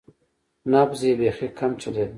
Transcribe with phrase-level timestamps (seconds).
[0.73, 2.09] نبض یې بیخي کم چلیده.